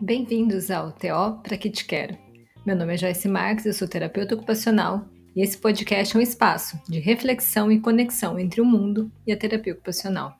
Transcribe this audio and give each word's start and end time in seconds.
Bem-vindos 0.00 0.70
ao 0.70 0.92
TO 0.92 1.40
Para 1.42 1.56
Que 1.56 1.70
Te 1.70 1.84
Quero. 1.86 2.18
Meu 2.66 2.76
nome 2.76 2.94
é 2.94 2.96
Joyce 2.98 3.28
Marques, 3.28 3.64
eu 3.64 3.72
sou 3.72 3.88
terapeuta 3.88 4.34
ocupacional 4.34 5.06
e 5.34 5.42
esse 5.42 5.56
podcast 5.56 6.14
é 6.14 6.18
um 6.18 6.22
espaço 6.22 6.78
de 6.88 6.98
reflexão 6.98 7.72
e 7.72 7.80
conexão 7.80 8.38
entre 8.38 8.60
o 8.60 8.64
mundo 8.64 9.10
e 9.26 9.32
a 9.32 9.36
terapia 9.36 9.72
ocupacional. 9.72 10.36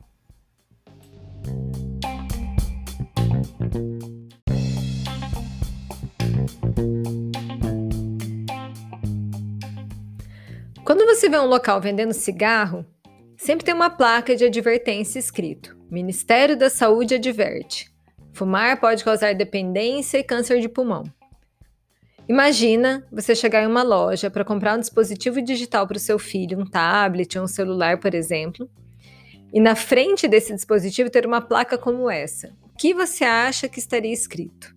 Quando 10.85 11.07
você 11.07 11.29
vê 11.29 11.39
um 11.39 11.47
local 11.47 11.81
vendendo 11.81 12.13
cigarro, 12.13 12.85
sempre 13.43 13.65
tem 13.65 13.75
uma 13.75 13.91
placa 13.91 14.37
de 14.37 14.45
advertência 14.45 15.19
escrito: 15.19 15.77
Ministério 15.91 16.57
da 16.57 16.71
Saúde 16.71 17.17
adverte. 17.17 17.93
Fumar 18.33 18.81
pode 18.81 19.05
causar 19.05 19.35
dependência 19.35 20.19
e 20.19 20.25
câncer 20.25 20.61
de 20.61 20.69
pulmão. 20.69 21.03
Imagina 22.29 23.07
você 23.11 23.35
chegar 23.35 23.63
em 23.63 23.67
uma 23.67 23.83
loja 23.83 24.31
para 24.31 24.45
comprar 24.45 24.77
um 24.77 24.81
dispositivo 24.81 25.43
digital 25.43 25.87
para 25.87 25.97
o 25.97 26.01
seu 26.01 26.19
filho, 26.19 26.59
um 26.59 26.65
tablet 26.65 27.37
ou 27.37 27.45
um 27.45 27.49
celular, 27.49 27.99
por 27.99 28.15
exemplo, 28.15 28.71
e 29.53 29.61
na 29.61 29.75
frente 29.75 30.29
desse 30.29 30.55
dispositivo 30.55 31.11
ter 31.11 31.27
uma 31.27 31.41
placa 31.41 31.77
como 31.77 32.09
essa. 32.09 32.55
O 32.63 32.77
que 32.79 32.95
você 32.95 33.25
acha 33.25 33.69
que 33.69 33.81
estaria 33.81 34.13
escrito? 34.13 34.73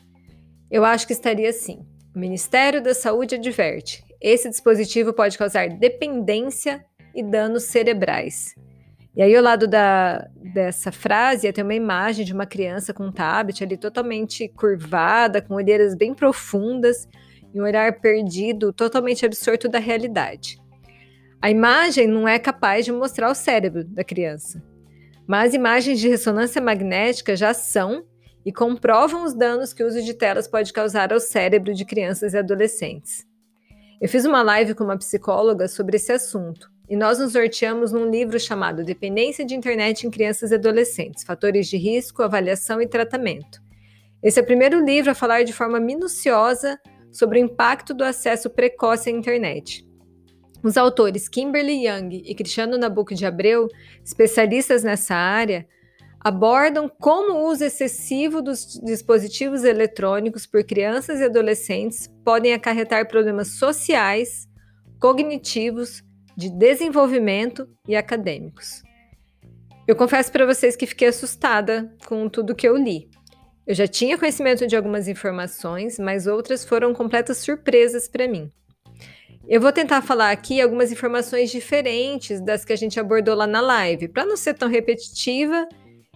Eu 0.71 0.83
acho 0.83 1.05
que 1.05 1.13
estaria 1.13 1.49
assim: 1.49 1.85
o 2.15 2.19
Ministério 2.19 2.81
da 2.81 2.95
Saúde 2.95 3.35
adverte. 3.35 4.03
Esse 4.19 4.49
dispositivo 4.49 5.13
pode 5.13 5.37
causar 5.37 5.69
dependência 5.69 6.83
e 7.15 7.23
danos 7.23 7.63
cerebrais. 7.63 8.53
E 9.15 9.21
aí, 9.21 9.33
ao 9.33 9.41
lado 9.41 9.65
da, 9.65 10.27
dessa 10.35 10.91
frase, 10.91 11.51
tem 11.53 11.63
uma 11.63 11.73
imagem 11.73 12.25
de 12.25 12.33
uma 12.33 12.45
criança 12.45 12.93
com 12.93 13.05
um 13.05 13.11
tablet 13.11 13.63
ali 13.63 13.77
totalmente 13.77 14.49
curvada, 14.49 15.41
com 15.41 15.53
olheiras 15.53 15.95
bem 15.95 16.13
profundas 16.13 17.07
e 17.53 17.61
um 17.61 17.63
olhar 17.63 18.01
perdido, 18.01 18.73
totalmente 18.73 19.25
absorto 19.25 19.69
da 19.69 19.79
realidade. 19.79 20.59
A 21.41 21.49
imagem 21.49 22.07
não 22.07 22.27
é 22.27 22.37
capaz 22.37 22.83
de 22.83 22.91
mostrar 22.91 23.31
o 23.31 23.35
cérebro 23.35 23.85
da 23.85 24.03
criança, 24.03 24.61
mas 25.25 25.53
imagens 25.53 25.99
de 26.01 26.09
ressonância 26.09 26.61
magnética 26.61 27.37
já 27.37 27.53
são 27.53 28.03
e 28.45 28.51
comprovam 28.51 29.23
os 29.23 29.33
danos 29.33 29.71
que 29.71 29.81
o 29.81 29.87
uso 29.87 30.03
de 30.03 30.13
telas 30.13 30.45
pode 30.45 30.73
causar 30.73 31.13
ao 31.13 31.21
cérebro 31.21 31.73
de 31.73 31.85
crianças 31.85 32.33
e 32.33 32.37
adolescentes. 32.37 33.25
Eu 34.01 34.09
fiz 34.09 34.25
uma 34.25 34.43
live 34.43 34.75
com 34.75 34.83
uma 34.83 34.97
psicóloga 34.97 35.69
sobre 35.69 35.95
esse 35.95 36.11
assunto 36.11 36.74
e 36.89 36.95
nós 36.95 37.19
nos 37.19 37.33
norteamos 37.33 37.91
num 37.91 38.09
livro 38.09 38.39
chamado 38.39 38.83
Dependência 38.83 39.45
de 39.45 39.55
Internet 39.55 40.05
em 40.05 40.11
Crianças 40.11 40.51
e 40.51 40.55
Adolescentes: 40.55 41.23
Fatores 41.23 41.67
de 41.67 41.77
Risco, 41.77 42.21
Avaliação 42.21 42.81
e 42.81 42.87
Tratamento. 42.87 43.61
Esse 44.21 44.39
é 44.39 44.43
o 44.43 44.45
primeiro 44.45 44.83
livro 44.83 45.11
a 45.11 45.15
falar 45.15 45.43
de 45.43 45.53
forma 45.53 45.79
minuciosa 45.79 46.79
sobre 47.11 47.39
o 47.39 47.43
impacto 47.43 47.93
do 47.93 48.03
acesso 48.03 48.49
precoce 48.49 49.09
à 49.09 49.11
internet. 49.11 49.87
Os 50.63 50.77
autores 50.77 51.29
Kimberly 51.29 51.87
Young 51.87 52.23
e 52.25 52.33
Cristiano 52.33 52.77
Nabuco 52.77 53.13
de 53.13 53.25
Abreu, 53.25 53.67
especialistas 54.03 54.83
nessa 54.83 55.13
área, 55.15 55.67
abordam 56.19 56.89
como 56.89 57.33
o 57.33 57.51
uso 57.51 57.63
excessivo 57.63 58.41
dos 58.41 58.79
dispositivos 58.83 59.63
eletrônicos 59.63 60.47
por 60.47 60.63
crianças 60.63 61.19
e 61.19 61.23
adolescentes 61.23 62.09
podem 62.23 62.51
acarretar 62.51 63.07
problemas 63.07 63.59
sociais, 63.59 64.49
cognitivos, 64.99 66.03
de 66.35 66.49
desenvolvimento 66.49 67.67
e 67.87 67.95
acadêmicos. 67.95 68.83
Eu 69.87 69.95
confesso 69.95 70.31
para 70.31 70.45
vocês 70.45 70.75
que 70.75 70.87
fiquei 70.87 71.07
assustada 71.07 71.93
com 72.07 72.27
tudo 72.27 72.55
que 72.55 72.67
eu 72.67 72.75
li. 72.75 73.09
Eu 73.67 73.75
já 73.75 73.87
tinha 73.87 74.17
conhecimento 74.17 74.65
de 74.65 74.75
algumas 74.75 75.07
informações, 75.07 75.99
mas 75.99 76.27
outras 76.27 76.65
foram 76.65 76.93
completas 76.93 77.37
surpresas 77.37 78.07
para 78.07 78.27
mim. 78.27 78.51
Eu 79.47 79.61
vou 79.61 79.71
tentar 79.71 80.01
falar 80.01 80.31
aqui 80.31 80.59
algumas 80.59 80.91
informações 80.91 81.51
diferentes 81.51 82.41
das 82.41 82.65
que 82.65 82.73
a 82.73 82.75
gente 82.75 82.99
abordou 82.99 83.35
lá 83.35 83.45
na 83.45 83.61
live, 83.61 84.07
para 84.07 84.25
não 84.25 84.35
ser 84.35 84.55
tão 84.55 84.67
repetitiva 84.67 85.67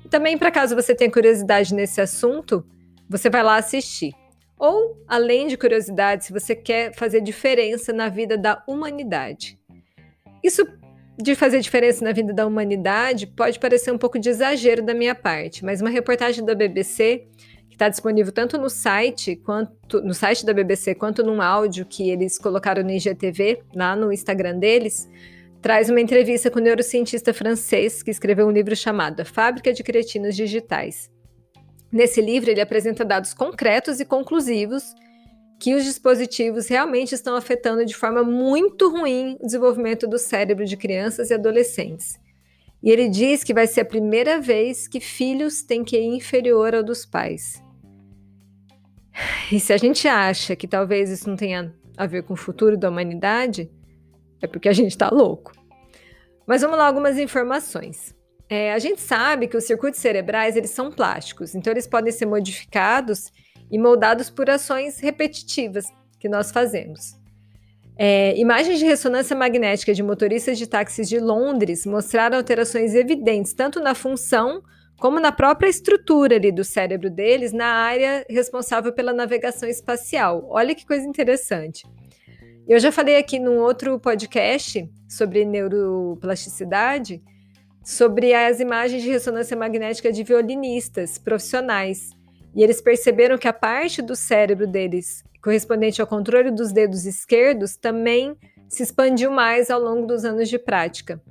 e 0.03 0.09
também 0.09 0.36
para 0.36 0.50
caso 0.50 0.75
você 0.75 0.96
tenha 0.96 1.12
curiosidade 1.12 1.75
nesse 1.75 2.01
assunto, 2.01 2.66
você 3.07 3.30
vai 3.30 3.44
lá 3.44 3.57
assistir. 3.57 4.13
Ou, 4.57 4.97
além 5.07 5.47
de 5.47 5.57
curiosidade, 5.57 6.25
se 6.25 6.34
você 6.34 6.56
quer 6.56 6.94
fazer 6.96 7.22
diferença 7.22 7.94
na 7.94 8.09
vida 8.09 8.36
da 8.36 8.63
humanidade. 8.68 9.59
Isso 10.44 10.66
de 11.22 11.35
fazer 11.35 11.59
diferença 11.59 12.03
na 12.03 12.13
vida 12.13 12.33
da 12.33 12.47
humanidade 12.47 13.27
pode 13.27 13.59
parecer 13.59 13.91
um 13.91 13.97
pouco 13.97 14.17
de 14.17 14.29
exagero 14.29 14.81
da 14.81 14.94
minha 14.94 15.13
parte, 15.13 15.66
mas 15.66 15.81
uma 15.81 15.89
reportagem 15.89 16.45
da 16.45 16.55
BBC 16.55 17.27
que 17.67 17.75
está 17.75 17.89
disponível 17.89 18.31
tanto 18.31 18.57
no 18.57 18.69
site 18.69 19.35
quanto 19.35 20.01
no 20.01 20.13
site 20.13 20.45
da 20.45 20.53
BBC 20.53 20.95
quanto 20.95 21.22
num 21.22 21.41
áudio 21.41 21.85
que 21.85 22.09
eles 22.09 22.38
colocaram 22.38 22.83
no 22.83 22.91
IGTV 22.91 23.63
lá 23.75 23.97
no 23.97 24.13
Instagram 24.13 24.57
deles 24.57 25.09
traz 25.61 25.89
uma 25.89 26.00
entrevista 26.00 26.50
com 26.50 26.59
o 26.59 26.61
neurocientista 26.61 27.33
francês 27.33 28.01
que 28.01 28.11
escreveu 28.11 28.47
um 28.47 28.51
livro 28.51 28.75
chamado 28.75 29.19
A 29.19 29.25
Fábrica 29.25 29.73
de 29.73 29.83
Cretinos 29.83 30.35
Digitais. 30.35 31.11
Nesse 31.91 32.21
livro 32.21 32.50
ele 32.50 32.61
apresenta 32.61 33.03
dados 33.03 33.33
concretos 33.33 34.00
e 34.00 34.06
conclusivos 34.06 34.83
que 35.59 35.75
os 35.75 35.84
dispositivos 35.84 36.68
realmente 36.68 37.14
estão 37.14 37.36
afetando 37.36 37.86
de 37.86 37.96
forma 37.96 38.24
muito 38.24 38.90
ruim 38.90 39.38
o 39.40 39.46
desenvolvimento 39.46 40.08
do 40.08 40.18
cérebro 40.18 40.66
de 40.66 40.78
crianças 40.78 41.30
e 41.30 41.34
adolescentes. 41.34 42.18
E 42.81 42.90
ele 42.90 43.09
diz 43.09 43.44
que 43.44 43.53
vai 43.53 43.68
ser 43.68 43.81
a 43.81 43.86
primeira 43.86 44.40
vez 44.40 44.88
que 44.88 45.02
filhos 45.02 45.62
têm 45.62 45.84
QI 45.84 46.06
inferior 46.06 46.74
ao 46.74 46.81
dos 46.81 47.06
pais. 47.06 47.62
E 49.52 49.59
se 49.59 49.74
a 49.74 49.78
gente 49.78 50.08
acha 50.08 50.56
que 50.56 50.66
talvez 50.66 51.09
isso 51.09 51.30
não 51.30 51.36
tenha 51.36 51.75
a 51.98 52.08
ver 52.08 52.24
com 52.24 52.34
o 52.34 52.38
futuro 52.38 52.78
da 52.78 52.90
humanidade, 52.90 53.69
é 54.42 54.48
porque 54.48 54.69
a 54.69 54.74
gente 54.74 54.92
está 54.92 55.09
louco. 55.09 55.52
Mas 56.48 56.62
vamos 56.62 56.78
lá 56.78 56.88
algumas 56.88 57.19
informações. 57.19 58.16
É, 58.48 58.72
a 58.74 58.80
gente 58.80 59.02
sabe 59.02 59.48
que 59.48 59.58
os 59.58 59.66
circuitos 59.66 60.00
cerebrais 60.00 60.56
eles 60.56 60.72
são 60.72 60.90
plásticos, 60.90 61.53
então 61.53 61.72
eles 61.72 61.86
podem 61.86 62.14
ser 62.14 62.25
modificados 62.25 63.30
e 63.72 63.78
moldados 63.78 64.30
por 64.30 64.50
ações 64.50 65.00
repetitivas 65.00 65.85
que 66.19 66.30
nós 66.30 66.52
fazemos. 66.52 67.18
É, 67.97 68.34
imagens 68.38 68.80
de 68.80 68.85
ressonância 68.85 69.35
magnética 69.35 69.94
de 69.94 70.02
motoristas 70.02 70.57
de 70.57 70.68
táxis 70.68 71.09
de 71.09 71.19
Londres 71.19 71.85
mostraram 71.85 72.38
alterações 72.38 72.96
evidentes 72.96 73.53
tanto 73.53 73.81
na 73.81 73.94
função 73.94 74.63
como 75.00 75.19
na 75.19 75.31
própria 75.31 75.69
estrutura 75.69 76.35
ali 76.35 76.52
do 76.52 76.63
cérebro 76.63 77.09
deles 77.09 77.52
na 77.52 77.66
área 77.66 78.25
responsável 78.30 78.94
pela 78.94 79.13
navegação 79.13 79.68
espacial. 79.68 80.46
Olha 80.50 80.75
que 80.75 80.86
coisa 80.86 81.06
interessante. 81.06 81.86
Eu 82.68 82.80
já 82.80 82.91
falei 82.91 83.18
aqui 83.18 83.40
num 83.40 83.57
outro 83.57 84.00
podcast 84.00 84.88
sobre 85.07 85.44
neuroplasticidade, 85.44 87.22
sobre 87.84 88.34
as 88.34 88.59
imagens 88.59 89.01
de 89.01 89.09
ressonância 89.09 89.57
magnética 89.57 90.12
de 90.12 90.24
violinistas 90.24 91.18
profissionais. 91.18 92.12
E 92.56 92.64
eles 92.64 92.82
perceberam 92.82 93.38
que 93.38 93.48
a 93.48 93.54
parte 93.54 94.02
do 94.02 94.16
cérebro 94.16 94.68
deles 94.68 95.24
correspondente 95.42 96.02
ao 96.02 96.08
controle 96.08 96.52
dos 96.52 96.72
dedos 96.72 97.06
esquerdos 97.06 97.78
também 97.78 98.36
se 98.68 98.84
expandiu 98.84 99.32
mais 99.32 99.70
ao 99.70 99.80
longo 99.80 100.06
dos 100.06 100.26
anos 100.26 100.50
de 100.50 100.60
prática. 100.60 101.22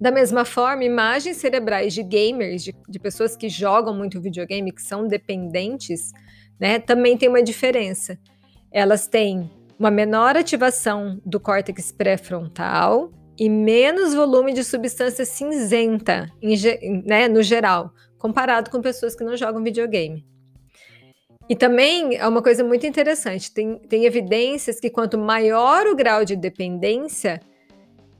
Da 0.00 0.10
mesma 0.10 0.44
forma, 0.44 0.84
imagens 0.84 1.38
cerebrais 1.38 1.92
de 1.92 2.02
gamers, 2.02 2.62
de, 2.62 2.74
de 2.88 2.98
pessoas 2.98 3.36
que 3.36 3.48
jogam 3.48 3.94
muito 3.94 4.20
videogame, 4.20 4.70
que 4.70 4.82
são 4.82 5.08
dependentes, 5.08 6.12
né, 6.60 6.78
também 6.78 7.16
tem 7.16 7.28
uma 7.28 7.42
diferença. 7.42 8.18
Elas 8.70 9.06
têm 9.06 9.50
uma 9.78 9.90
menor 9.90 10.36
ativação 10.36 11.20
do 11.24 11.40
córtex 11.40 11.92
pré-frontal 11.92 13.10
e 13.38 13.48
menos 13.48 14.14
volume 14.14 14.52
de 14.52 14.64
substância 14.64 15.24
cinzenta, 15.24 16.30
né, 17.04 17.28
no 17.28 17.42
geral, 17.42 17.90
comparado 18.18 18.70
com 18.70 18.80
pessoas 18.80 19.14
que 19.14 19.24
não 19.24 19.36
jogam 19.36 19.62
videogame. 19.62 20.24
E 21.48 21.54
também 21.54 22.16
é 22.16 22.26
uma 22.26 22.42
coisa 22.42 22.64
muito 22.64 22.86
interessante: 22.86 23.52
tem, 23.52 23.78
tem 23.78 24.04
evidências 24.04 24.80
que 24.80 24.90
quanto 24.90 25.16
maior 25.16 25.86
o 25.86 25.94
grau 25.94 26.24
de 26.24 26.34
dependência, 26.34 27.40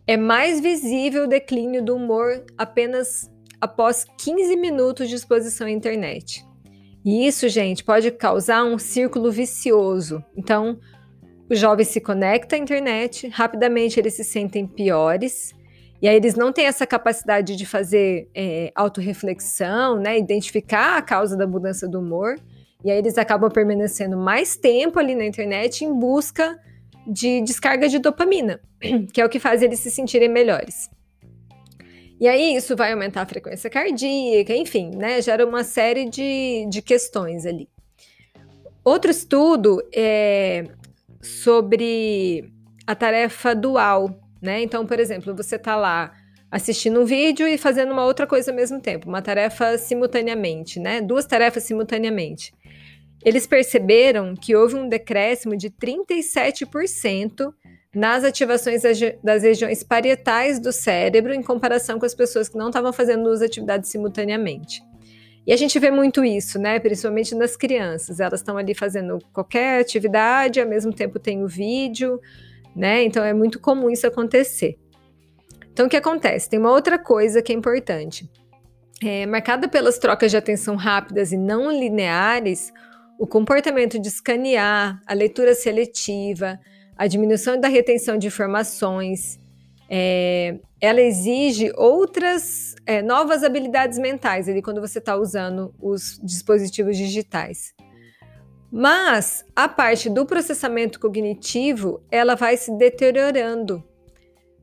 é 0.06 0.16
mais 0.16 0.60
visível 0.60 1.24
o 1.24 1.28
declínio 1.28 1.84
do 1.84 1.96
humor 1.96 2.44
apenas 2.56 3.30
após 3.60 4.04
15 4.18 4.56
minutos 4.56 5.08
de 5.08 5.16
exposição 5.16 5.66
à 5.66 5.70
internet. 5.70 6.44
E 7.04 7.26
isso, 7.26 7.48
gente, 7.48 7.84
pode 7.84 8.10
causar 8.10 8.64
um 8.64 8.78
círculo 8.78 9.30
vicioso. 9.30 10.24
Então, 10.36 10.78
o 11.50 11.54
jovem 11.54 11.84
se 11.84 12.00
conecta 12.00 12.56
à 12.56 12.58
internet, 12.58 13.28
rapidamente 13.28 13.98
eles 13.98 14.14
se 14.14 14.24
sentem 14.24 14.66
piores, 14.66 15.54
e 16.00 16.08
aí 16.08 16.16
eles 16.16 16.34
não 16.34 16.52
têm 16.52 16.66
essa 16.66 16.86
capacidade 16.86 17.56
de 17.56 17.64
fazer 17.64 18.28
é, 18.34 18.70
autorreflexão, 18.74 19.98
né, 19.98 20.18
identificar 20.18 20.98
a 20.98 21.02
causa 21.02 21.36
da 21.36 21.46
mudança 21.46 21.88
do 21.88 22.00
humor, 22.00 22.38
e 22.84 22.90
aí 22.90 22.98
eles 22.98 23.18
acabam 23.18 23.50
permanecendo 23.50 24.16
mais 24.16 24.56
tempo 24.56 24.98
ali 24.98 25.14
na 25.14 25.24
internet 25.24 25.84
em 25.84 25.92
busca 25.92 26.58
de 27.06 27.40
descarga 27.40 27.88
de 27.88 27.98
dopamina, 27.98 28.60
que 29.12 29.20
é 29.20 29.24
o 29.24 29.28
que 29.28 29.38
faz 29.38 29.62
eles 29.62 29.80
se 29.80 29.90
sentirem 29.90 30.28
melhores. 30.28 30.90
E 32.18 32.26
aí 32.26 32.56
isso 32.56 32.74
vai 32.74 32.92
aumentar 32.92 33.22
a 33.22 33.26
frequência 33.26 33.68
cardíaca, 33.68 34.54
enfim, 34.54 34.90
né? 34.96 35.20
Gera 35.20 35.46
uma 35.46 35.62
série 35.62 36.08
de, 36.08 36.66
de 36.70 36.80
questões 36.80 37.44
ali. 37.44 37.68
Outro 38.82 39.10
estudo 39.10 39.82
é 39.94 40.64
sobre 41.20 42.50
a 42.86 42.94
tarefa 42.94 43.54
dual, 43.54 44.08
né? 44.40 44.62
Então, 44.62 44.86
por 44.86 44.98
exemplo, 45.00 45.34
você 45.34 45.56
está 45.56 45.76
lá 45.76 46.12
assistindo 46.50 47.00
um 47.00 47.04
vídeo 47.04 47.46
e 47.46 47.58
fazendo 47.58 47.92
uma 47.92 48.04
outra 48.04 48.26
coisa 48.26 48.50
ao 48.50 48.56
mesmo 48.56 48.80
tempo, 48.80 49.08
uma 49.08 49.20
tarefa 49.20 49.76
simultaneamente, 49.76 50.78
né? 50.78 51.00
Duas 51.00 51.26
tarefas 51.26 51.64
simultaneamente. 51.64 52.52
Eles 53.24 53.46
perceberam 53.46 54.34
que 54.34 54.54
houve 54.54 54.76
um 54.76 54.88
decréscimo 54.88 55.56
de 55.56 55.68
37% 55.70 57.52
nas 57.94 58.24
ativações 58.24 58.82
das 59.24 59.42
regiões 59.42 59.82
parietais 59.82 60.60
do 60.60 60.70
cérebro 60.70 61.32
em 61.32 61.42
comparação 61.42 61.98
com 61.98 62.06
as 62.06 62.14
pessoas 62.14 62.48
que 62.48 62.58
não 62.58 62.68
estavam 62.68 62.92
fazendo 62.92 63.24
duas 63.24 63.42
atividades 63.42 63.90
simultaneamente. 63.90 64.82
E 65.46 65.52
a 65.52 65.56
gente 65.56 65.78
vê 65.78 65.90
muito 65.90 66.24
isso, 66.24 66.58
né? 66.58 66.78
Principalmente 66.78 67.34
nas 67.34 67.56
crianças. 67.56 68.20
Elas 68.20 68.40
estão 68.40 68.58
ali 68.58 68.74
fazendo 68.74 69.18
qualquer 69.32 69.80
atividade, 69.80 70.60
ao 70.60 70.68
mesmo 70.68 70.92
tempo 70.92 71.18
tem 71.18 71.42
o 71.42 71.48
vídeo, 71.48 72.20
né? 72.76 73.02
Então 73.02 73.24
é 73.24 73.32
muito 73.32 73.58
comum 73.58 73.90
isso 73.90 74.06
acontecer. 74.06 74.78
Então 75.72 75.86
o 75.86 75.88
que 75.88 75.96
acontece? 75.96 76.48
Tem 76.48 76.58
uma 76.58 76.70
outra 76.70 76.98
coisa 76.98 77.42
que 77.42 77.52
é 77.52 77.54
importante. 77.54 78.30
É, 79.02 79.26
marcada 79.26 79.68
pelas 79.68 79.98
trocas 79.98 80.30
de 80.30 80.36
atenção 80.36 80.76
rápidas 80.76 81.32
e 81.32 81.36
não 81.36 81.70
lineares, 81.70 82.72
o 83.18 83.26
comportamento 83.26 83.98
de 83.98 84.08
escanear, 84.08 85.00
a 85.06 85.14
leitura 85.14 85.54
seletiva, 85.54 86.58
a 86.96 87.06
diminuição 87.06 87.58
da 87.60 87.68
retenção 87.68 88.16
de 88.16 88.26
informações, 88.26 89.38
é, 89.88 90.58
ela 90.80 91.00
exige 91.00 91.72
outras 91.76 92.74
é, 92.86 93.02
novas 93.02 93.44
habilidades 93.44 93.98
mentais 93.98 94.48
ali 94.48 94.62
quando 94.62 94.80
você 94.80 94.98
está 94.98 95.16
usando 95.16 95.74
os 95.80 96.18
dispositivos 96.22 96.96
digitais. 96.96 97.75
Mas 98.78 99.42
a 99.56 99.66
parte 99.66 100.10
do 100.10 100.26
processamento 100.26 101.00
cognitivo 101.00 102.02
ela 102.10 102.34
vai 102.34 102.58
se 102.58 102.70
deteriorando 102.76 103.82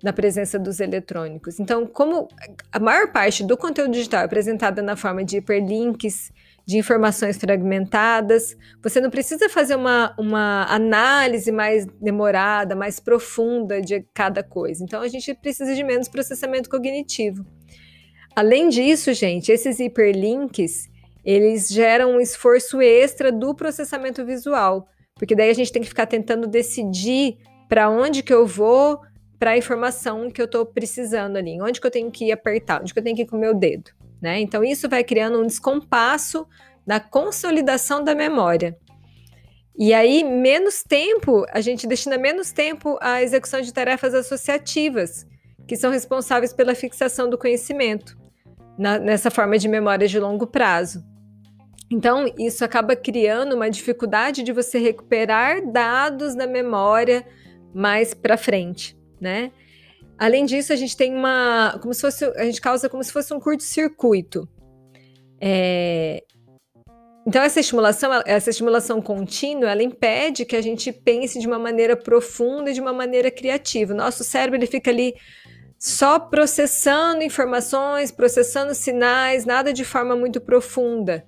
na 0.03 0.13
presença 0.13 0.59
dos 0.59 0.79
eletrônicos. 0.79 1.59
Então, 1.59 1.87
como 1.87 2.27
a 2.71 2.77
maior 2.77 3.11
parte 3.11 3.43
do 3.43 3.57
conteúdo 3.57 3.91
digital 3.91 4.21
é 4.21 4.25
apresentada 4.25 4.83
na 4.83 4.95
forma 4.95 5.23
de 5.23 5.37
hiperlinks, 5.37 6.31
de 6.63 6.77
informações 6.77 7.37
fragmentadas. 7.37 8.55
Você 8.83 9.01
não 9.01 9.09
precisa 9.09 9.49
fazer 9.49 9.75
uma, 9.75 10.13
uma 10.19 10.65
análise 10.69 11.51
mais 11.51 11.87
demorada, 11.99 12.75
mais 12.75 12.99
profunda 12.99 13.81
de 13.81 14.05
cada 14.13 14.43
coisa. 14.43 14.83
Então, 14.83 15.01
a 15.01 15.07
gente 15.07 15.33
precisa 15.33 15.73
de 15.73 15.83
menos 15.83 16.07
processamento 16.07 16.69
cognitivo. 16.69 17.43
Além 18.35 18.69
disso, 18.69 19.11
gente, 19.11 19.51
esses 19.51 19.79
hiperlinks, 19.79 20.92
eles 21.23 21.69
geram 21.69 22.15
um 22.15 22.19
esforço 22.19 22.81
extra 22.81 23.31
do 23.31 23.55
processamento 23.55 24.25
visual, 24.25 24.87
porque 25.15 25.35
daí 25.35 25.49
a 25.49 25.55
gente 25.55 25.71
tem 25.71 25.81
que 25.81 25.87
ficar 25.87 26.05
tentando 26.05 26.47
decidir 26.47 27.37
para 27.69 27.89
onde 27.89 28.21
que 28.23 28.33
eu 28.33 28.45
vou 28.45 28.99
para 29.39 29.51
a 29.51 29.57
informação 29.57 30.29
que 30.29 30.41
eu 30.41 30.45
estou 30.45 30.65
precisando 30.65 31.37
ali, 31.37 31.61
onde 31.61 31.81
que 31.81 31.87
eu 31.87 31.91
tenho 31.91 32.11
que 32.11 32.31
apertar, 32.31 32.81
onde 32.81 32.93
que 32.93 32.99
eu 32.99 33.03
tenho 33.03 33.15
que 33.15 33.23
ir 33.23 33.27
com 33.27 33.35
o 33.35 33.39
meu 33.39 33.53
dedo 33.53 33.91
né? 34.23 34.39
Então 34.39 34.63
isso 34.63 34.87
vai 34.87 35.03
criando 35.03 35.37
um 35.41 35.45
descompasso 35.45 36.47
na 36.87 36.97
consolidação 36.97 38.01
da 38.01 38.15
memória. 38.15 38.77
E 39.77 39.93
aí, 39.93 40.23
menos 40.23 40.81
tempo, 40.81 41.45
a 41.49 41.59
gente 41.59 41.85
destina 41.85 42.17
menos 42.17 42.53
tempo 42.53 42.97
à 43.01 43.21
execução 43.21 43.59
de 43.59 43.73
tarefas 43.73 44.13
associativas, 44.13 45.27
que 45.67 45.75
são 45.75 45.91
responsáveis 45.91 46.53
pela 46.53 46.73
fixação 46.73 47.29
do 47.29 47.37
conhecimento, 47.37 48.17
na, 48.77 48.97
nessa 48.97 49.29
forma 49.29 49.57
de 49.57 49.67
memória 49.67 50.07
de 50.07 50.19
longo 50.19 50.47
prazo. 50.47 51.03
Então, 51.93 52.25
isso 52.39 52.65
acaba 52.65 52.95
criando 52.95 53.53
uma 53.53 53.69
dificuldade 53.69 54.41
de 54.41 54.51
você 54.51 54.79
recuperar 54.79 55.63
dados 55.71 56.33
da 56.33 56.47
memória 56.47 57.23
mais 57.71 58.15
para 58.15 58.35
frente, 58.35 58.97
né? 59.21 59.51
Além 60.17 60.43
disso, 60.43 60.73
a 60.73 60.75
gente 60.75 60.97
tem 60.97 61.13
uma. 61.15 61.77
Como 61.79 61.93
se 61.93 62.01
fosse. 62.01 62.25
A 62.25 62.45
gente 62.45 62.59
causa 62.59 62.89
como 62.89 63.03
se 63.03 63.13
fosse 63.13 63.31
um 63.31 63.39
curto-circuito. 63.39 64.49
É, 65.39 66.23
então, 67.27 67.43
essa 67.43 67.59
estimulação, 67.59 68.11
essa 68.25 68.49
estimulação 68.49 68.99
contínua, 68.99 69.69
ela 69.69 69.83
impede 69.83 70.45
que 70.45 70.55
a 70.55 70.61
gente 70.63 70.91
pense 70.91 71.37
de 71.37 71.45
uma 71.45 71.59
maneira 71.59 71.95
profunda 71.95 72.71
e 72.71 72.73
de 72.73 72.81
uma 72.81 72.93
maneira 72.93 73.29
criativa. 73.29 73.93
Nosso 73.93 74.23
cérebro 74.23 74.57
ele 74.57 74.65
fica 74.65 74.89
ali 74.89 75.13
só 75.77 76.17
processando 76.17 77.21
informações, 77.21 78.11
processando 78.11 78.73
sinais, 78.73 79.45
nada 79.45 79.71
de 79.71 79.85
forma 79.85 80.15
muito 80.15 80.41
profunda. 80.41 81.23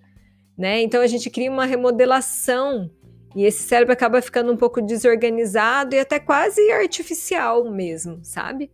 Né? 0.57 0.81
Então, 0.81 1.01
a 1.01 1.07
gente 1.07 1.29
cria 1.29 1.51
uma 1.51 1.65
remodelação 1.65 2.89
e 3.35 3.43
esse 3.43 3.63
cérebro 3.63 3.91
acaba 3.91 4.21
ficando 4.21 4.51
um 4.51 4.55
pouco 4.55 4.81
desorganizado 4.81 5.93
e 5.93 5.99
até 5.99 6.19
quase 6.19 6.71
artificial 6.71 7.69
mesmo, 7.69 8.19
sabe? 8.23 8.71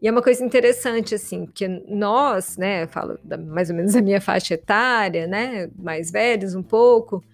E 0.00 0.06
é 0.06 0.10
uma 0.10 0.22
coisa 0.22 0.44
interessante, 0.44 1.14
assim, 1.14 1.46
porque 1.46 1.68
nós, 1.88 2.56
né, 2.56 2.86
falo 2.86 3.18
da, 3.24 3.36
mais 3.36 3.70
ou 3.70 3.76
menos 3.76 3.94
a 3.96 4.02
minha 4.02 4.20
faixa 4.20 4.54
etária, 4.54 5.26
né, 5.26 5.68
mais 5.76 6.10
velhos 6.10 6.54
um 6.54 6.62
pouco, 6.62 7.24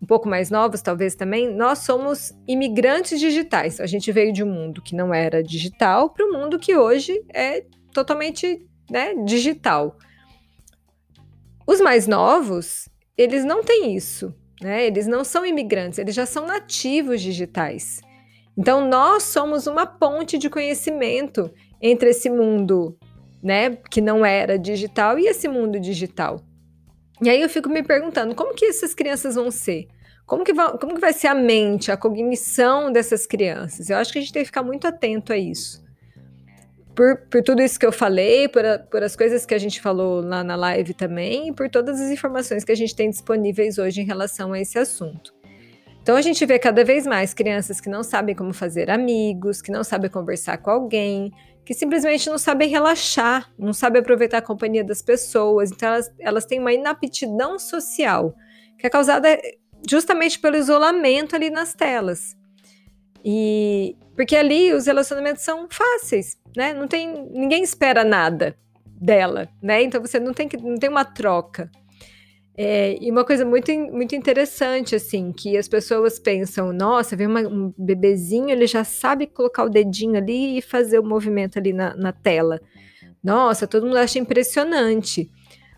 um 0.00 0.06
pouco 0.06 0.28
mais 0.28 0.50
novos 0.50 0.82
talvez 0.82 1.14
também, 1.14 1.52
nós 1.52 1.80
somos 1.80 2.32
imigrantes 2.46 3.18
digitais. 3.18 3.80
A 3.80 3.86
gente 3.86 4.10
veio 4.12 4.32
de 4.32 4.44
um 4.44 4.50
mundo 4.50 4.82
que 4.82 4.94
não 4.94 5.12
era 5.12 5.42
digital 5.42 6.10
para 6.10 6.24
um 6.24 6.32
mundo 6.32 6.58
que 6.58 6.76
hoje 6.76 7.24
é 7.32 7.64
totalmente 7.92 8.64
né, 8.90 9.14
digital. 9.24 9.96
Os 11.66 11.80
mais 11.80 12.06
novos, 12.06 12.88
eles 13.16 13.44
não 13.44 13.62
têm 13.62 13.94
isso. 13.94 14.34
Né? 14.60 14.86
Eles 14.86 15.06
não 15.06 15.24
são 15.24 15.44
imigrantes, 15.44 15.98
eles 15.98 16.14
já 16.14 16.26
são 16.26 16.46
nativos 16.46 17.20
digitais. 17.20 18.00
Então, 18.56 18.88
nós 18.88 19.24
somos 19.24 19.66
uma 19.66 19.84
ponte 19.84 20.38
de 20.38 20.48
conhecimento 20.48 21.50
entre 21.80 22.10
esse 22.10 22.30
mundo, 22.30 22.96
né, 23.42 23.76
que 23.90 24.00
não 24.00 24.24
era 24.24 24.58
digital 24.58 25.18
e 25.18 25.26
esse 25.26 25.46
mundo 25.46 25.78
digital. 25.78 26.40
E 27.20 27.28
aí 27.28 27.40
eu 27.40 27.50
fico 27.50 27.68
me 27.68 27.82
perguntando, 27.82 28.34
como 28.34 28.54
que 28.54 28.64
essas 28.64 28.94
crianças 28.94 29.34
vão 29.34 29.50
ser? 29.50 29.88
Como 30.24 30.42
que, 30.42 30.54
como 30.54 30.94
que 30.94 31.00
vai 31.00 31.12
ser 31.12 31.28
a 31.28 31.34
mente, 31.34 31.92
a 31.92 31.96
cognição 31.98 32.90
dessas 32.90 33.26
crianças? 33.26 33.90
Eu 33.90 33.98
acho 33.98 34.10
que 34.10 34.18
a 34.18 34.22
gente 34.22 34.32
tem 34.32 34.42
que 34.42 34.46
ficar 34.46 34.62
muito 34.62 34.86
atento 34.86 35.34
a 35.34 35.36
isso 35.36 35.85
por, 36.96 37.18
por 37.30 37.42
tudo 37.42 37.60
isso 37.60 37.78
que 37.78 37.84
eu 37.84 37.92
falei, 37.92 38.48
por, 38.48 38.64
a, 38.64 38.78
por 38.78 39.02
as 39.02 39.14
coisas 39.14 39.44
que 39.44 39.54
a 39.54 39.58
gente 39.58 39.82
falou 39.82 40.22
lá 40.22 40.42
na 40.42 40.56
live 40.56 40.94
também, 40.94 41.48
e 41.48 41.52
por 41.52 41.68
todas 41.68 42.00
as 42.00 42.10
informações 42.10 42.64
que 42.64 42.72
a 42.72 42.74
gente 42.74 42.96
tem 42.96 43.10
disponíveis 43.10 43.76
hoje 43.76 44.00
em 44.00 44.04
relação 44.04 44.54
a 44.54 44.58
esse 44.58 44.78
assunto. 44.78 45.34
Então 46.00 46.16
a 46.16 46.22
gente 46.22 46.44
vê 46.46 46.58
cada 46.58 46.82
vez 46.84 47.06
mais 47.06 47.34
crianças 47.34 47.80
que 47.80 47.90
não 47.90 48.02
sabem 48.02 48.34
como 48.34 48.54
fazer 48.54 48.90
amigos, 48.90 49.60
que 49.60 49.70
não 49.70 49.84
sabem 49.84 50.08
conversar 50.08 50.56
com 50.56 50.70
alguém, 50.70 51.30
que 51.66 51.74
simplesmente 51.74 52.30
não 52.30 52.38
sabem 52.38 52.68
relaxar, 52.68 53.52
não 53.58 53.72
sabem 53.72 54.00
aproveitar 54.00 54.38
a 54.38 54.42
companhia 54.42 54.84
das 54.84 55.02
pessoas. 55.02 55.70
Então 55.70 55.88
elas, 55.88 56.12
elas 56.18 56.46
têm 56.46 56.60
uma 56.60 56.72
inaptidão 56.72 57.58
social, 57.58 58.34
que 58.78 58.86
é 58.86 58.90
causada 58.90 59.36
justamente 59.86 60.38
pelo 60.38 60.56
isolamento 60.56 61.36
ali 61.36 61.50
nas 61.50 61.74
telas. 61.74 62.36
E 63.24 63.96
porque 64.16 64.34
ali 64.34 64.72
os 64.72 64.86
relacionamentos 64.86 65.42
são 65.42 65.68
fáceis, 65.70 66.38
né? 66.56 66.72
Não 66.72 66.88
tem 66.88 67.28
ninguém 67.30 67.62
espera 67.62 68.02
nada 68.02 68.56
dela, 68.84 69.48
né? 69.62 69.82
Então 69.82 70.00
você 70.00 70.18
não 70.18 70.32
tem 70.32 70.48
que 70.48 70.56
não 70.56 70.78
tem 70.78 70.88
uma 70.88 71.04
troca. 71.04 71.70
É, 72.58 72.96
e 72.98 73.10
uma 73.10 73.22
coisa 73.22 73.44
muito, 73.44 73.70
muito 73.70 74.16
interessante, 74.16 74.94
assim, 74.94 75.30
que 75.30 75.58
as 75.58 75.68
pessoas 75.68 76.18
pensam, 76.18 76.72
nossa, 76.72 77.14
vem 77.14 77.26
uma, 77.26 77.40
um 77.40 77.74
bebezinho, 77.76 78.48
ele 78.48 78.66
já 78.66 78.82
sabe 78.82 79.26
colocar 79.26 79.64
o 79.64 79.68
dedinho 79.68 80.16
ali 80.16 80.56
e 80.56 80.62
fazer 80.62 80.98
o 80.98 81.04
movimento 81.04 81.58
ali 81.58 81.74
na, 81.74 81.94
na 81.94 82.12
tela. 82.12 82.58
Nossa, 83.22 83.66
todo 83.66 83.84
mundo 83.84 83.98
acha 83.98 84.18
impressionante. 84.18 85.30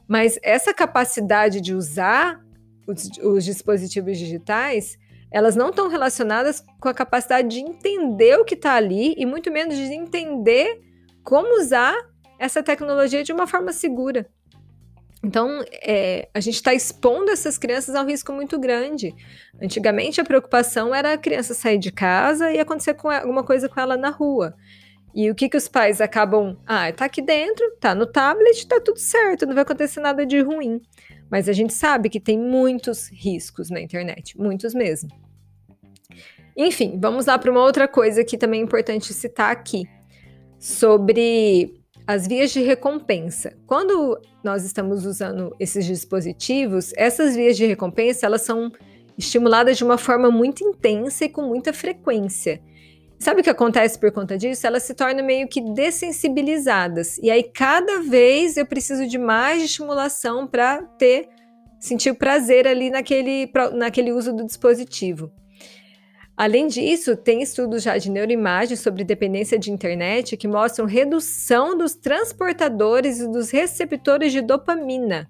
Mas 0.07 0.39
essa 0.41 0.73
capacidade 0.73 1.61
de 1.61 1.75
usar 1.75 2.41
os, 2.87 3.11
os 3.25 3.45
dispositivos 3.45 4.17
digitais 4.17 4.97
elas 5.31 5.55
não 5.55 5.71
estão 5.71 5.89
relacionadas 5.89 6.65
com 6.81 6.89
a 6.89 6.95
capacidade 6.95 7.49
de 7.49 7.61
entender 7.61 8.39
o 8.39 8.45
que 8.45 8.55
está 8.55 8.75
ali 8.75 9.15
e 9.17 9.27
muito 9.27 9.51
menos 9.51 9.77
de 9.77 9.93
entender 9.93 10.81
como 11.23 11.61
usar 11.61 11.95
essa 12.39 12.63
tecnologia 12.63 13.23
de 13.23 13.33
uma 13.33 13.47
forma 13.47 13.73
segura. 13.73 14.27
Então, 15.23 15.65
é, 15.73 16.29
a 16.33 16.41
gente 16.41 16.55
está 16.55 16.73
expondo 16.73 17.31
essas 17.31 17.59
crianças 17.59 17.95
a 17.95 18.03
um 18.03 18.07
risco 18.07 18.33
muito 18.33 18.59
grande. 18.59 19.15
Antigamente, 19.61 20.21
a 20.21 20.25
preocupação 20.25 20.95
era 20.95 21.15
a 21.15 21.19
criança 21.19 21.55
sair 21.55 21.79
de 21.79 21.91
casa 21.91 22.53
e 22.53 22.61
acontecer 22.61 22.95
com 22.95 23.11
alguma 23.11 23.43
coisa 23.43 23.69
com 23.69 23.81
ela 23.81 23.97
na 23.97 24.11
rua. 24.11 24.55
E 25.15 25.29
o 25.31 25.35
que, 25.35 25.49
que 25.49 25.57
os 25.57 25.67
pais 25.67 26.01
acabam? 26.01 26.57
Ah, 26.65 26.93
tá 26.93 27.07
aqui 27.07 27.21
dentro, 27.21 27.69
tá 27.81 27.95
no 27.95 28.07
tablet, 28.07 28.67
tá 28.69 28.81
tudo 28.81 29.01
certo, 29.01 29.47
não 29.47 29.55
vai 29.55 29.63
acontecer 29.63 30.01
nada 30.01 30.25
de 30.25 30.41
ruim. 30.41 30.81
Mas 31.31 31.49
a 31.49 31.53
gente 31.53 31.73
sabe 31.73 32.09
que 32.09 32.21
tem 32.21 32.39
muitos 32.39 33.09
riscos 33.09 33.71
na 33.71 33.81
internet, 33.81 34.39
muitos 34.39 34.75
mesmo. 34.75 35.11
Enfim, 36.57 36.99
vamos 37.01 37.27
lá 37.27 37.39
para 37.39 37.51
uma 37.51 37.63
outra 37.63 37.87
coisa 37.87 38.25
que 38.25 38.37
também 38.37 38.61
é 38.61 38.65
importante 38.65 39.13
citar 39.13 39.53
aqui, 39.53 39.85
sobre 40.59 41.79
as 42.07 42.27
vias 42.27 42.51
de 42.51 42.61
recompensa. 42.61 43.57
Quando 43.67 44.21
nós 44.43 44.65
estamos 44.65 45.05
usando 45.05 45.55
esses 45.61 45.85
dispositivos, 45.85 46.93
essas 46.97 47.37
vias 47.37 47.57
de 47.57 47.67
recompensa 47.67 48.27
elas 48.27 48.43
são 48.43 48.73
estimuladas 49.17 49.77
de 49.77 49.85
uma 49.85 49.99
forma 49.99 50.31
muito 50.31 50.65
intensa 50.65 51.27
e 51.27 51.29
com 51.29 51.43
muita 51.43 51.73
frequência. 51.73 52.61
Sabe 53.19 53.41
o 53.41 53.45
que 53.45 53.51
acontece 53.51 53.99
por 53.99 54.13
conta 54.13 54.39
disso? 54.39 54.67
Elas 54.67 54.85
se 54.85 54.95
tornam 54.95 55.25
meio 55.25 55.49
que 55.49 55.61
dessensibilizadas. 55.61 57.19
E 57.19 57.31
aí, 57.31 57.43
cada 57.43 58.01
vez 58.01 58.57
eu 58.57 58.65
preciso 58.65 59.07
de 59.07 59.19
mais 59.19 59.63
estimulação 59.63 60.47
para 60.47 60.83
ter, 60.83 61.29
sentir 61.81 62.15
prazer 62.15 62.69
ali 62.69 62.91
naquele, 62.91 63.51
naquele 63.75 64.13
uso 64.13 64.33
do 64.33 64.47
dispositivo. 64.47 65.33
Além 66.37 66.69
disso, 66.69 67.17
tem 67.17 67.43
estudos 67.43 67.83
já 67.83 67.99
de 67.99 68.09
neuroimagem 68.09 68.77
sobre 68.77 69.03
dependência 69.03 69.59
de 69.59 69.73
internet 69.73 70.37
que 70.37 70.47
mostram 70.47 70.87
redução 70.87 71.77
dos 71.77 71.97
transportadores 71.97 73.19
e 73.19 73.27
dos 73.27 73.51
receptores 73.51 74.31
de 74.31 74.41
dopamina. 74.41 75.29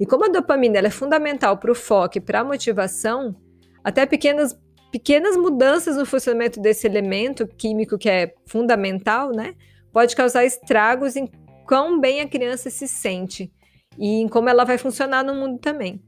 E 0.00 0.04
como 0.04 0.24
a 0.24 0.28
dopamina 0.28 0.80
é 0.80 0.90
fundamental 0.90 1.56
para 1.58 1.70
o 1.70 1.74
foco 1.76 2.18
e 2.18 2.20
para 2.20 2.40
a 2.40 2.44
motivação, 2.44 3.36
até 3.84 4.04
pequenas, 4.04 4.58
pequenas 4.94 5.36
mudanças 5.36 5.96
no 5.96 6.06
funcionamento 6.06 6.60
desse 6.60 6.86
elemento 6.86 7.48
químico 7.48 7.98
que 7.98 8.08
é 8.08 8.32
fundamental, 8.46 9.32
né, 9.32 9.56
pode 9.92 10.14
causar 10.14 10.44
estragos 10.44 11.16
em 11.16 11.28
quão 11.66 11.98
bem 11.98 12.20
a 12.20 12.28
criança 12.28 12.70
se 12.70 12.86
sente 12.86 13.52
e 13.98 14.20
em 14.20 14.28
como 14.28 14.48
ela 14.48 14.62
vai 14.62 14.78
funcionar 14.78 15.24
no 15.24 15.34
mundo 15.34 15.58
também. 15.58 16.00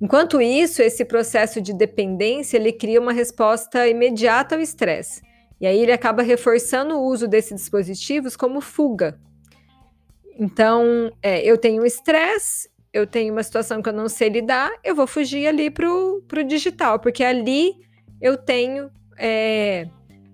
Enquanto 0.00 0.40
isso, 0.40 0.80
esse 0.80 1.04
processo 1.04 1.60
de 1.60 1.72
dependência 1.72 2.56
ele 2.56 2.70
cria 2.70 3.00
uma 3.00 3.12
resposta 3.12 3.88
imediata 3.88 4.54
ao 4.54 4.60
estresse. 4.60 5.20
E 5.60 5.66
aí 5.66 5.80
ele 5.80 5.90
acaba 5.90 6.22
reforçando 6.22 6.94
o 6.94 7.02
uso 7.04 7.26
desses 7.26 7.60
dispositivos 7.60 8.36
como 8.36 8.60
fuga. 8.60 9.18
Então, 10.38 11.10
é, 11.20 11.42
eu 11.42 11.58
tenho 11.58 11.84
estresse, 11.84 12.70
eu 12.92 13.08
tenho 13.08 13.32
uma 13.32 13.42
situação 13.42 13.82
que 13.82 13.88
eu 13.88 13.92
não 13.92 14.08
sei 14.08 14.28
lidar, 14.28 14.70
eu 14.84 14.94
vou 14.94 15.08
fugir 15.08 15.48
ali 15.48 15.68
para 15.68 15.90
o 15.90 16.22
digital, 16.46 17.00
porque 17.00 17.24
ali 17.24 17.87
eu 18.20 18.36
tenho 18.36 18.90
é, 19.18 19.88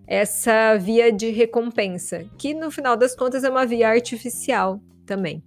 essa 0.07 0.77
via 0.77 1.13
de 1.13 1.31
recompensa, 1.31 2.25
que 2.39 2.55
no 2.55 2.71
final 2.71 2.97
das 2.97 3.15
contas 3.15 3.45
é 3.45 3.51
uma 3.51 3.67
via 3.67 3.89
artificial 3.89 4.81
também. 5.07 5.43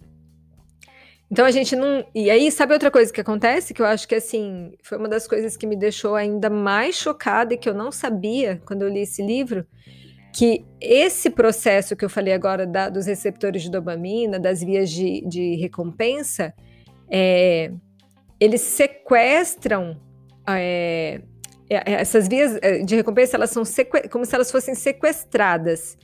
Então 1.30 1.44
a 1.44 1.50
gente 1.50 1.76
não. 1.76 2.04
E 2.14 2.30
aí, 2.30 2.50
sabe 2.50 2.72
outra 2.72 2.90
coisa 2.90 3.12
que 3.12 3.20
acontece? 3.20 3.74
Que 3.74 3.82
eu 3.82 3.86
acho 3.86 4.08
que 4.08 4.14
assim, 4.14 4.72
foi 4.82 4.96
uma 4.96 5.08
das 5.08 5.26
coisas 5.26 5.56
que 5.56 5.66
me 5.66 5.76
deixou 5.76 6.14
ainda 6.14 6.48
mais 6.48 6.96
chocada 6.96 7.52
e 7.52 7.58
que 7.58 7.68
eu 7.68 7.74
não 7.74 7.92
sabia 7.92 8.62
quando 8.64 8.82
eu 8.82 8.88
li 8.88 9.00
esse 9.00 9.22
livro. 9.22 9.66
Que 10.32 10.64
esse 10.80 11.30
processo 11.30 11.96
que 11.96 12.04
eu 12.04 12.08
falei 12.08 12.32
agora 12.32 12.66
da, 12.66 12.88
dos 12.88 13.06
receptores 13.06 13.62
de 13.62 13.70
dopamina, 13.70 14.38
das 14.38 14.62
vias 14.62 14.90
de, 14.90 15.22
de 15.26 15.56
recompensa, 15.56 16.54
é, 17.10 17.72
eles 18.40 18.60
sequestram 18.62 20.00
é, 20.46 21.20
essas 21.70 22.28
vias 22.28 22.58
é, 22.62 22.78
de 22.78 22.96
recompensa, 22.96 23.36
elas 23.36 23.50
são 23.50 23.62
como 24.10 24.24
se 24.24 24.34
elas 24.34 24.50
fossem 24.50 24.74
sequestradas. 24.74 25.98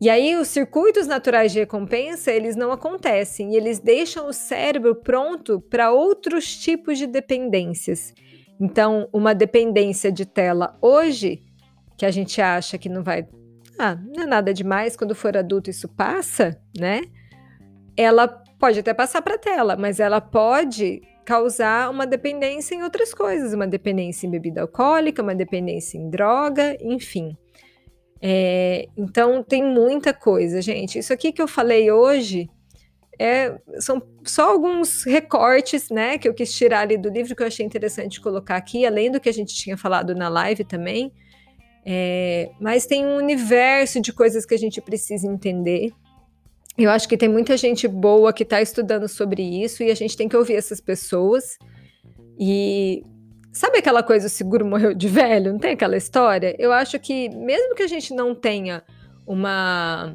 E 0.00 0.08
aí 0.08 0.34
os 0.36 0.48
circuitos 0.48 1.06
naturais 1.06 1.52
de 1.52 1.58
recompensa, 1.58 2.30
eles 2.30 2.56
não 2.56 2.72
acontecem 2.72 3.52
e 3.52 3.56
eles 3.56 3.78
deixam 3.78 4.28
o 4.28 4.32
cérebro 4.32 4.94
pronto 4.94 5.60
para 5.60 5.92
outros 5.92 6.56
tipos 6.56 6.96
de 6.96 7.06
dependências. 7.06 8.14
Então, 8.58 9.08
uma 9.12 9.34
dependência 9.34 10.10
de 10.10 10.24
tela 10.24 10.78
hoje, 10.80 11.42
que 11.98 12.06
a 12.06 12.10
gente 12.10 12.40
acha 12.40 12.78
que 12.78 12.88
não 12.88 13.02
vai, 13.02 13.28
ah, 13.78 13.94
não 13.94 14.22
é 14.22 14.26
nada 14.26 14.54
demais, 14.54 14.96
quando 14.96 15.14
for 15.14 15.36
adulto 15.36 15.68
isso 15.68 15.88
passa, 15.88 16.58
né? 16.78 17.02
Ela 17.94 18.26
pode 18.58 18.78
até 18.78 18.94
passar 18.94 19.20
para 19.20 19.36
tela, 19.36 19.76
mas 19.76 20.00
ela 20.00 20.20
pode 20.20 21.02
causar 21.30 21.88
uma 21.88 22.08
dependência 22.08 22.74
em 22.74 22.82
outras 22.82 23.14
coisas, 23.14 23.52
uma 23.52 23.68
dependência 23.68 24.26
em 24.26 24.30
bebida 24.30 24.62
alcoólica, 24.62 25.22
uma 25.22 25.32
dependência 25.32 25.96
em 25.96 26.10
droga, 26.10 26.76
enfim. 26.80 27.36
É, 28.20 28.88
então 28.96 29.40
tem 29.40 29.62
muita 29.62 30.12
coisa, 30.12 30.60
gente. 30.60 30.98
Isso 30.98 31.12
aqui 31.12 31.30
que 31.30 31.40
eu 31.40 31.46
falei 31.46 31.88
hoje 31.88 32.50
é, 33.16 33.56
são 33.78 34.02
só 34.24 34.50
alguns 34.50 35.04
recortes, 35.04 35.88
né, 35.88 36.18
que 36.18 36.28
eu 36.28 36.34
quis 36.34 36.52
tirar 36.52 36.80
ali 36.80 36.98
do 36.98 37.08
livro 37.08 37.36
que 37.36 37.44
eu 37.44 37.46
achei 37.46 37.64
interessante 37.64 38.20
colocar 38.20 38.56
aqui, 38.56 38.84
além 38.84 39.08
do 39.08 39.20
que 39.20 39.28
a 39.28 39.32
gente 39.32 39.54
tinha 39.54 39.76
falado 39.76 40.16
na 40.16 40.28
live 40.28 40.64
também. 40.64 41.12
É, 41.86 42.50
mas 42.60 42.86
tem 42.86 43.06
um 43.06 43.14
universo 43.14 44.00
de 44.00 44.12
coisas 44.12 44.44
que 44.44 44.54
a 44.54 44.58
gente 44.58 44.80
precisa 44.80 45.28
entender. 45.28 45.92
Eu 46.84 46.90
acho 46.90 47.08
que 47.08 47.16
tem 47.16 47.28
muita 47.28 47.56
gente 47.56 47.86
boa 47.86 48.32
que 48.32 48.42
está 48.42 48.60
estudando 48.60 49.08
sobre 49.08 49.42
isso 49.42 49.82
e 49.82 49.90
a 49.90 49.94
gente 49.94 50.16
tem 50.16 50.28
que 50.28 50.36
ouvir 50.36 50.54
essas 50.54 50.80
pessoas. 50.80 51.58
E 52.38 53.02
Sabe 53.52 53.78
aquela 53.78 54.02
coisa, 54.02 54.28
o 54.28 54.30
seguro 54.30 54.64
morreu 54.64 54.94
de 54.94 55.08
velho? 55.08 55.52
Não 55.52 55.58
tem 55.58 55.72
aquela 55.72 55.96
história? 55.96 56.54
Eu 56.56 56.72
acho 56.72 56.98
que, 57.00 57.28
mesmo 57.30 57.74
que 57.74 57.82
a 57.82 57.88
gente 57.88 58.14
não 58.14 58.32
tenha 58.32 58.82
uma, 59.26 60.14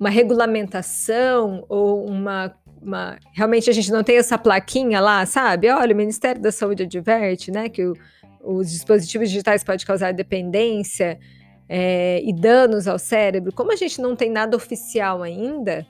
uma 0.00 0.08
regulamentação 0.08 1.66
ou 1.68 2.06
uma, 2.06 2.54
uma. 2.80 3.18
Realmente 3.34 3.68
a 3.68 3.74
gente 3.74 3.92
não 3.92 4.02
tem 4.02 4.16
essa 4.16 4.38
plaquinha 4.38 5.00
lá, 5.00 5.26
sabe? 5.26 5.68
Olha, 5.68 5.92
o 5.92 5.96
Ministério 5.96 6.40
da 6.40 6.50
Saúde 6.50 6.84
adverte, 6.84 7.50
né, 7.50 7.68
que 7.68 7.84
o, 7.84 7.94
os 8.42 8.70
dispositivos 8.70 9.28
digitais 9.28 9.62
podem 9.62 9.84
causar 9.84 10.14
dependência 10.14 11.18
é, 11.68 12.20
e 12.24 12.32
danos 12.32 12.86
ao 12.86 12.98
cérebro. 12.98 13.52
Como 13.52 13.72
a 13.72 13.76
gente 13.76 14.00
não 14.00 14.14
tem 14.14 14.30
nada 14.30 14.56
oficial 14.56 15.22
ainda, 15.22 15.86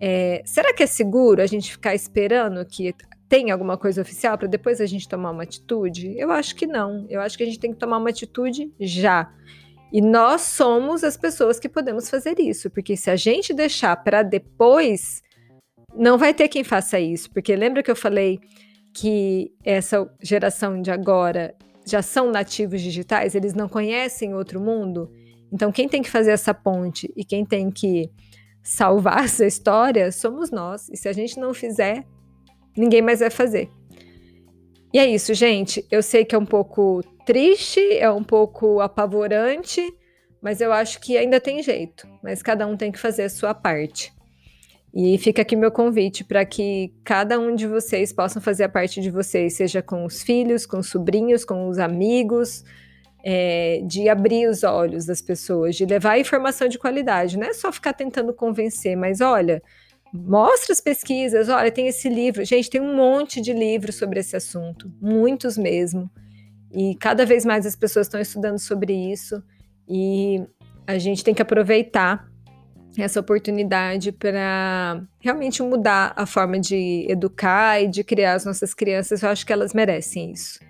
é, 0.00 0.42
será 0.44 0.72
que 0.72 0.82
é 0.82 0.86
seguro 0.86 1.42
a 1.42 1.46
gente 1.46 1.72
ficar 1.72 1.94
esperando 1.94 2.64
que 2.64 2.94
tem 3.28 3.50
alguma 3.50 3.76
coisa 3.76 4.00
oficial 4.00 4.38
para 4.38 4.48
depois 4.48 4.80
a 4.80 4.86
gente 4.86 5.08
tomar 5.08 5.30
uma 5.30 5.42
atitude? 5.42 6.14
Eu 6.16 6.30
acho 6.30 6.54
que 6.54 6.66
não. 6.66 7.06
Eu 7.08 7.20
acho 7.20 7.36
que 7.36 7.42
a 7.42 7.46
gente 7.46 7.58
tem 7.58 7.72
que 7.72 7.78
tomar 7.78 7.98
uma 7.98 8.10
atitude 8.10 8.72
já. 8.80 9.30
E 9.92 10.00
nós 10.00 10.42
somos 10.42 11.02
as 11.02 11.16
pessoas 11.16 11.58
que 11.58 11.68
podemos 11.68 12.10
fazer 12.10 12.38
isso, 12.38 12.70
porque 12.70 12.96
se 12.96 13.10
a 13.10 13.16
gente 13.16 13.54
deixar 13.54 13.96
para 13.96 14.22
depois, 14.22 15.22
não 15.96 16.18
vai 16.18 16.34
ter 16.34 16.48
quem 16.48 16.62
faça 16.62 17.00
isso. 17.00 17.30
Porque 17.30 17.56
lembra 17.56 17.82
que 17.82 17.90
eu 17.90 17.96
falei 17.96 18.38
que 18.92 19.52
essa 19.64 20.08
geração 20.22 20.80
de 20.80 20.90
agora 20.90 21.54
já 21.90 22.02
são 22.02 22.30
nativos 22.30 22.80
digitais, 22.80 23.34
eles 23.34 23.54
não 23.54 23.68
conhecem 23.68 24.34
outro 24.34 24.60
mundo? 24.60 25.10
Então, 25.52 25.72
quem 25.72 25.88
tem 25.88 26.02
que 26.02 26.10
fazer 26.10 26.32
essa 26.32 26.52
ponte 26.52 27.12
e 27.16 27.24
quem 27.24 27.44
tem 27.44 27.70
que 27.70 28.10
salvar 28.62 29.24
essa 29.24 29.46
história 29.46 30.12
somos 30.12 30.50
nós. 30.50 30.88
E 30.90 30.96
se 30.96 31.08
a 31.08 31.12
gente 31.12 31.38
não 31.38 31.54
fizer, 31.54 32.04
ninguém 32.76 33.02
mais 33.02 33.20
vai 33.20 33.30
fazer. 33.30 33.70
E 34.92 34.98
é 34.98 35.06
isso, 35.06 35.34
gente. 35.34 35.86
Eu 35.90 36.02
sei 36.02 36.24
que 36.24 36.34
é 36.34 36.38
um 36.38 36.46
pouco 36.46 37.02
triste, 37.26 37.80
é 37.98 38.10
um 38.10 38.24
pouco 38.24 38.80
apavorante, 38.80 39.82
mas 40.40 40.60
eu 40.60 40.72
acho 40.72 41.00
que 41.00 41.16
ainda 41.16 41.40
tem 41.40 41.62
jeito. 41.62 42.08
Mas 42.22 42.42
cada 42.42 42.66
um 42.66 42.76
tem 42.76 42.90
que 42.90 42.98
fazer 42.98 43.24
a 43.24 43.30
sua 43.30 43.54
parte. 43.54 44.12
E 44.94 45.18
fica 45.18 45.42
aqui 45.42 45.54
meu 45.54 45.70
convite 45.70 46.24
para 46.24 46.44
que 46.44 46.92
cada 47.04 47.38
um 47.38 47.54
de 47.54 47.66
vocês 47.66 48.12
possam 48.12 48.40
fazer 48.40 48.64
a 48.64 48.68
parte 48.68 49.00
de 49.00 49.10
vocês, 49.10 49.54
seja 49.54 49.82
com 49.82 50.04
os 50.04 50.22
filhos, 50.22 50.66
com 50.66 50.78
os 50.78 50.88
sobrinhos, 50.88 51.44
com 51.44 51.68
os 51.68 51.78
amigos, 51.78 52.64
é, 53.22 53.82
de 53.86 54.08
abrir 54.08 54.48
os 54.48 54.64
olhos 54.64 55.06
das 55.06 55.20
pessoas, 55.20 55.76
de 55.76 55.84
levar 55.84 56.18
informação 56.18 56.68
de 56.68 56.78
qualidade. 56.78 57.38
Não 57.38 57.46
é 57.46 57.52
só 57.52 57.70
ficar 57.70 57.92
tentando 57.92 58.32
convencer, 58.32 58.96
mas 58.96 59.20
olha, 59.20 59.62
Mostra 60.12 60.72
as 60.72 60.80
pesquisas, 60.80 61.48
olha, 61.48 61.70
tem 61.70 61.86
esse 61.86 62.08
livro. 62.08 62.44
Gente, 62.44 62.70
tem 62.70 62.80
um 62.80 62.96
monte 62.96 63.40
de 63.40 63.52
livros 63.52 63.96
sobre 63.96 64.20
esse 64.20 64.36
assunto, 64.36 64.90
muitos 65.00 65.58
mesmo. 65.58 66.10
E 66.72 66.94
cada 66.96 67.26
vez 67.26 67.44
mais 67.44 67.66
as 67.66 67.76
pessoas 67.76 68.06
estão 68.06 68.20
estudando 68.20 68.58
sobre 68.58 68.92
isso 68.92 69.42
e 69.88 70.42
a 70.86 70.98
gente 70.98 71.22
tem 71.22 71.34
que 71.34 71.42
aproveitar 71.42 72.27
essa 72.96 73.20
oportunidade 73.20 74.12
para 74.12 75.02
realmente 75.20 75.62
mudar 75.62 76.12
a 76.16 76.26
forma 76.26 76.58
de 76.58 77.06
educar 77.08 77.80
e 77.80 77.88
de 77.88 78.02
criar 78.02 78.34
as 78.34 78.44
nossas 78.44 78.74
crianças. 78.74 79.22
Eu 79.22 79.30
acho 79.30 79.46
que 79.46 79.52
elas 79.52 79.72
merecem 79.74 80.32
isso. 80.32 80.60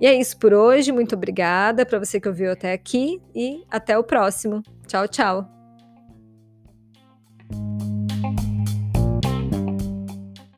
E 0.00 0.06
é 0.06 0.14
isso 0.14 0.36
por 0.38 0.52
hoje. 0.52 0.92
Muito 0.92 1.14
obrigada 1.14 1.86
para 1.86 1.98
você 1.98 2.20
que 2.20 2.28
ouviu 2.28 2.52
até 2.52 2.72
aqui 2.72 3.20
e 3.34 3.64
até 3.70 3.96
o 3.98 4.04
próximo. 4.04 4.62
Tchau, 4.86 5.08
tchau. 5.08 5.48